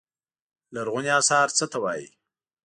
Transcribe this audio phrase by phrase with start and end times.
[0.75, 2.07] لرغوني اثار څه ته وايي.